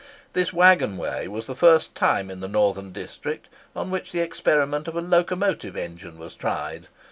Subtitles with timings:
[0.33, 4.95] This waggon way was the first in the northern district on which the experiment of
[4.95, 6.87] a locomotive engine was tried.